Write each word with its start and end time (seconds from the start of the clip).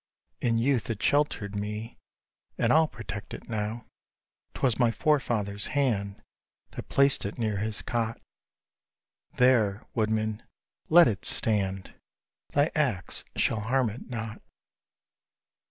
In 0.41 0.57
youth 0.57 0.89
it 0.89 1.03
sheltered 1.03 1.55
me, 1.55 1.95
And 2.57 2.73
I'll 2.73 2.87
protect 2.87 3.35
it 3.35 3.47
now. 3.47 3.85
'Twas 4.55 4.79
my 4.79 4.89
forefather's 4.89 5.67
hand 5.77 6.23
That 6.71 6.89
placed 6.89 7.23
it 7.23 7.37
near 7.37 7.57
his 7.57 7.83
cot; 7.83 8.19
There, 9.37 9.85
woodman, 9.93 10.41
let 10.89 11.07
it 11.07 11.23
stand, 11.23 11.93
Thy 12.49 12.71
axe 12.73 13.23
shall 13.35 13.59
harm 13.59 13.91
it 13.91 14.09
not. 14.09 14.41